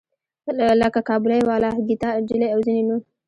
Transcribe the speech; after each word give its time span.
لکه 0.81 0.99
کابلی 1.09 1.41
والا، 1.49 1.69
ګیتا 1.87 2.09
نجلي 2.21 2.47
او 2.51 2.59
ځینې 2.65 2.83
نور. 2.87 3.01